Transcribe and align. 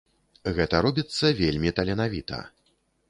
Гэта 0.59 0.79
робіцца 0.85 1.31
вельмі 1.41 1.75
таленавіта. 1.81 2.41